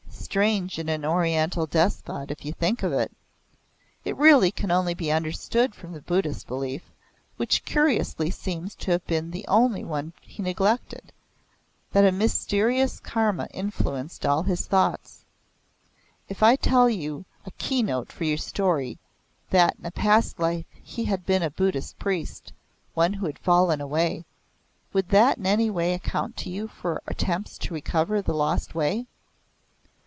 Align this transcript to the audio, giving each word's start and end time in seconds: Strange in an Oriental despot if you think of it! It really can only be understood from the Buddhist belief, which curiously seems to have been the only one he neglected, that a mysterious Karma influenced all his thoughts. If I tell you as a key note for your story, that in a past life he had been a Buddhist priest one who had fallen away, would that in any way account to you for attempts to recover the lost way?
Strange 0.31 0.79
in 0.79 0.87
an 0.87 1.03
Oriental 1.03 1.65
despot 1.65 2.31
if 2.31 2.45
you 2.45 2.53
think 2.53 2.83
of 2.83 2.93
it! 2.93 3.11
It 4.05 4.15
really 4.15 4.49
can 4.49 4.71
only 4.71 4.93
be 4.93 5.11
understood 5.11 5.75
from 5.75 5.91
the 5.91 5.99
Buddhist 5.99 6.47
belief, 6.47 6.83
which 7.35 7.65
curiously 7.65 8.31
seems 8.31 8.73
to 8.75 8.91
have 8.91 9.05
been 9.07 9.31
the 9.31 9.45
only 9.49 9.83
one 9.83 10.13
he 10.21 10.41
neglected, 10.41 11.11
that 11.91 12.05
a 12.05 12.13
mysterious 12.13 12.97
Karma 13.01 13.49
influenced 13.53 14.25
all 14.25 14.43
his 14.43 14.67
thoughts. 14.67 15.25
If 16.29 16.41
I 16.41 16.55
tell 16.55 16.89
you 16.89 17.25
as 17.45 17.47
a 17.47 17.51
key 17.61 17.83
note 17.83 18.09
for 18.09 18.23
your 18.23 18.37
story, 18.37 18.97
that 19.49 19.75
in 19.77 19.85
a 19.85 19.91
past 19.91 20.39
life 20.39 20.63
he 20.81 21.03
had 21.03 21.25
been 21.25 21.43
a 21.43 21.51
Buddhist 21.51 21.99
priest 21.99 22.53
one 22.93 23.11
who 23.15 23.25
had 23.25 23.37
fallen 23.39 23.81
away, 23.81 24.23
would 24.93 25.09
that 25.09 25.39
in 25.39 25.45
any 25.45 25.69
way 25.69 25.93
account 25.93 26.37
to 26.37 26.49
you 26.49 26.69
for 26.69 27.01
attempts 27.05 27.57
to 27.57 27.73
recover 27.73 28.21
the 28.21 28.33
lost 28.33 28.73
way? 28.73 29.07